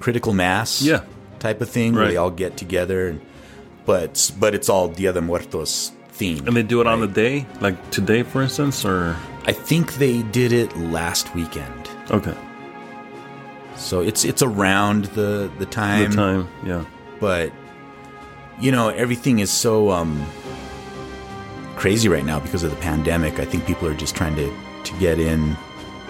[0.00, 1.00] critical mass, Yeah.
[1.38, 2.10] type of thing where Right.
[2.10, 3.20] they all get together, and,
[3.86, 6.46] but but it's all Dia de Muertos theme.
[6.46, 9.16] And they do it on the day, like today, for instance, or
[9.46, 11.88] I think they did it last weekend.
[12.10, 12.34] okay,
[13.76, 16.10] So it's it's around the the time.
[16.10, 16.84] the time, time, yeah,
[17.20, 17.50] but
[18.60, 20.24] you know everything is so um
[21.76, 23.38] crazy right now because of the pandemic.
[23.40, 24.46] I think people are just trying to
[24.84, 25.56] to get in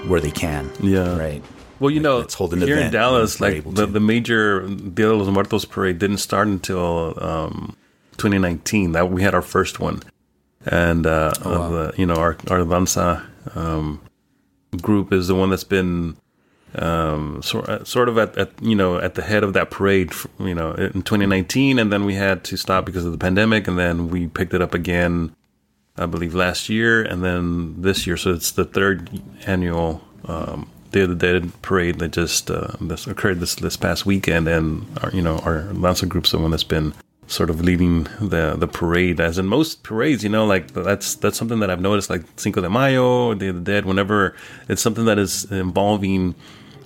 [0.08, 0.70] where they can.
[0.82, 1.16] Yeah.
[1.18, 1.42] Right.
[1.80, 5.14] Well, you know, let's hold an here in Dallas, like the, the major Dia de
[5.14, 7.76] los Muertos parade didn't start until um,
[8.16, 8.92] 2019.
[8.92, 10.00] That we had our first one,
[10.64, 11.68] and uh, Oh, wow.
[11.70, 14.00] the, you know our our danza um,
[14.80, 16.16] group is the one that's been
[16.76, 20.12] um, sort sort of at, at you know at the head of that parade.
[20.38, 23.76] You know, in 2019, and then we had to stop because of the pandemic, and
[23.78, 25.34] then we picked it up again.
[25.96, 28.16] I believe last year, and then this year.
[28.16, 29.10] So it's the third
[29.46, 34.04] annual um, Day of the Dead parade that just uh, this occurred this this past
[34.04, 36.94] weekend, and our, you know our danza group's the one that's been
[37.28, 39.20] sort of leading the the parade.
[39.20, 42.60] As in most parades, you know, like that's that's something that I've noticed, like Cinco
[42.60, 43.84] de Mayo, Day of the Dead.
[43.84, 44.34] Whenever
[44.68, 46.34] it's something that is involving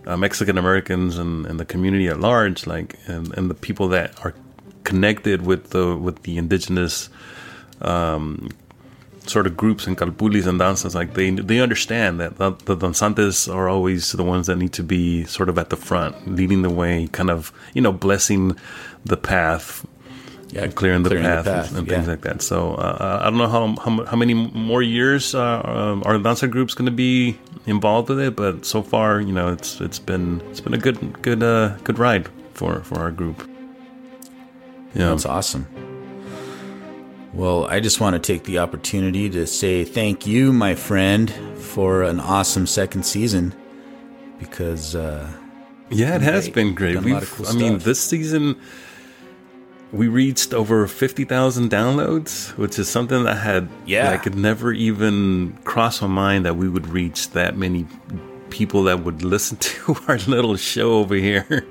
[0.07, 4.23] uh, Mexican Americans and, and the community at large, like and, and the people that
[4.23, 4.35] are
[4.85, 7.09] connected with the with the indigenous
[9.29, 13.53] sort of groups and calpulis and danzas, like they they understand that the, the danzantes
[13.53, 16.71] are always the ones that need to be sort of at the front, leading the
[16.71, 18.57] way, kind of you know blessing
[19.05, 19.87] the path,
[20.51, 21.95] Yeah, and clearing the clearing the path, path, and, and yeah.
[21.95, 22.41] things like that.
[22.43, 26.49] So uh, I don't know how how, how many more years uh, um, our danza
[26.49, 30.41] group's going to be involved with it, but so far, you know, it's it's been
[30.51, 33.45] it's been a good good uh, good ride for for our group.
[34.95, 35.67] Yeah, That's awesome.
[37.39, 42.03] Well, I just want to take the opportunity to say thank you, my friend, for
[42.03, 43.55] an awesome second season.
[44.41, 45.31] Because uh,
[45.89, 46.55] Yeah, it has great.
[46.55, 46.97] been great.
[46.97, 48.61] A We've, lot of cool I mean, this season
[49.93, 54.11] we reached over fifty thousand downloads, which is something that had Yeah.
[54.11, 57.87] like it never even cross my mind that we would reach that many
[58.51, 61.47] people that would listen to our little show over here.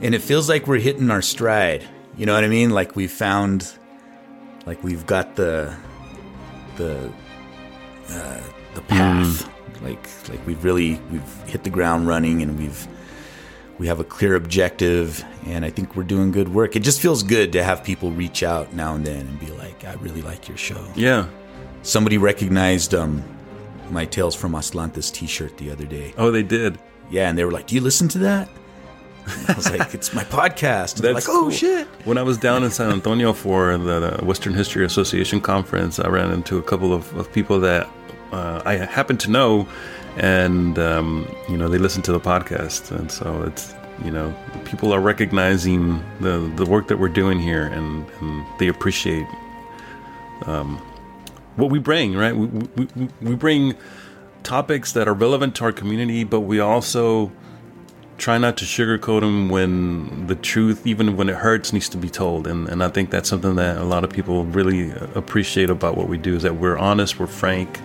[0.00, 1.84] and it feels like we're hitting our stride.
[2.16, 2.70] You know what I mean?
[2.70, 3.72] Like we found,
[4.66, 5.74] like we've got the,
[6.76, 7.12] the,
[8.10, 8.40] uh,
[8.74, 9.48] the path.
[9.82, 12.86] Like like we've really we've hit the ground running, and we've
[13.78, 16.76] we have a clear objective, and I think we're doing good work.
[16.76, 19.84] It just feels good to have people reach out now and then and be like,
[19.84, 21.26] "I really like your show." yeah.
[21.82, 23.24] Somebody recognized um
[23.90, 26.14] my Tales from Aztlantis T-shirt the other day.
[26.16, 26.78] Oh, they did.
[27.10, 28.48] Yeah, and they were like, "Do you listen to that?"
[29.48, 31.50] I was like, "It's my podcast." And they're like, "Oh cool.
[31.50, 35.98] shit!" When I was down in San Antonio for the, the Western History Association conference,
[35.98, 37.88] I ran into a couple of, of people that
[38.32, 39.68] uh, I happen to know,
[40.16, 44.92] and um, you know they listen to the podcast, and so it's you know people
[44.92, 49.26] are recognizing the the work that we're doing here, and, and they appreciate
[50.46, 50.78] um,
[51.56, 52.16] what we bring.
[52.16, 53.74] Right, we, we- we bring
[54.42, 57.30] topics that are relevant to our community, but we also
[58.18, 62.08] try not to sugarcoat them when the truth, even when it hurts, needs to be
[62.08, 62.46] told.
[62.46, 66.08] And, and I think that's something that a lot of people really appreciate about what
[66.08, 67.80] we do is that we're honest, we're frank,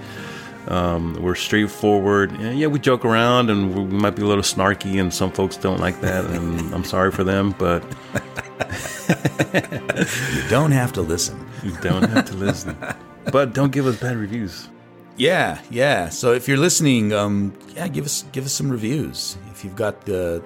[0.68, 2.32] um, we're straightforward.
[2.32, 5.32] And yeah, we joke around and we we might be a little snarky, and some
[5.32, 7.84] folks don't like that, and I'm sorry for them, but
[9.10, 11.38] You don't have to listen.
[11.64, 12.78] you don't have to listen.
[13.32, 14.70] But don't give us bad reviews.
[15.18, 16.08] Yeah, yeah.
[16.08, 19.36] So if you're listening, um, yeah, give us give us some reviews.
[19.58, 20.44] If you've got the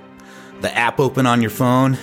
[0.61, 1.97] the app open on your phone,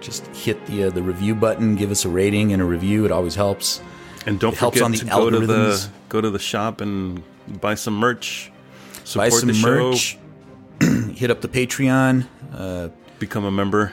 [0.00, 1.74] just hit the uh, the review button.
[1.74, 3.06] Give us a rating and a review.
[3.06, 3.80] It always helps.
[4.26, 7.22] And don't It forget on the to go to the go to the shop and
[7.62, 8.50] buy some merch.
[9.14, 9.90] Buy Support some the show.
[9.90, 10.18] merch.
[11.16, 12.26] hit up the Patreon.
[12.52, 12.88] Uh,
[13.18, 13.92] Become a member.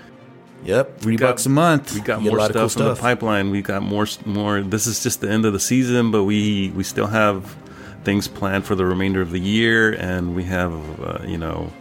[0.66, 1.94] yep, three got- bucks a month.
[1.94, 3.50] We got more stuff, cool in the pipeline.
[3.50, 4.62] We got more, more.
[4.62, 7.56] This is just the end of the season, but we we still have
[8.04, 11.72] things planned for the remainder of the year, and we have uh, you know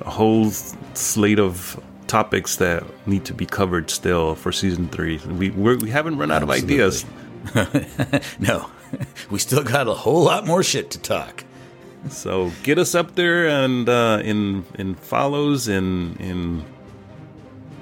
[0.00, 5.18] a whole slate of topics that need to be covered still for season three.
[5.18, 6.80] We we're, we haven't run out Absolutely.
[6.80, 7.04] of
[7.54, 8.38] ideas.
[8.38, 8.70] no,
[9.30, 11.44] we still got a whole lot more shit to talk.
[12.08, 16.64] So get us up there and uh, in in follows in in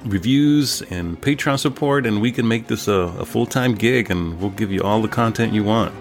[0.05, 4.41] reviews and Patreon support, and we can make this a, a full time gig, and
[4.41, 5.95] we'll give you all the content you want.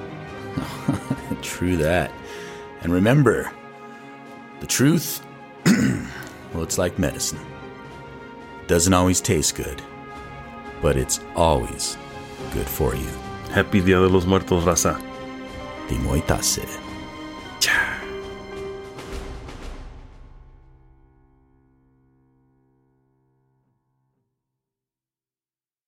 [1.41, 2.11] True that.
[2.82, 3.51] And remember,
[4.59, 5.22] the truth,
[6.53, 7.39] well, it's like medicine.
[8.68, 9.82] Doesn't always taste good,
[10.82, 11.97] but it's always
[12.53, 13.09] good for you.
[13.51, 15.01] Happy Dia de los Muertos, raza.
[15.88, 16.84] Timoitase.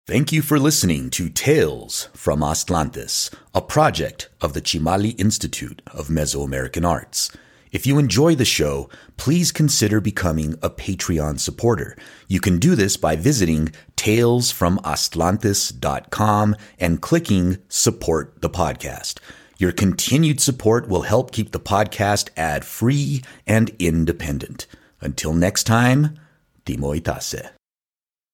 [0.06, 6.08] Thank you for listening to Tales from Aztlantis, a project of the Chimali Institute of
[6.08, 7.30] Mesoamerican Arts.
[7.74, 11.96] If you enjoy the show, please consider becoming a Patreon supporter.
[12.28, 19.18] You can do this by visiting talesfromaztlantis.com and clicking support the podcast.
[19.58, 24.68] Your continued support will help keep the podcast ad free and independent.
[25.00, 26.16] Until next time,
[26.64, 27.50] Timoitase.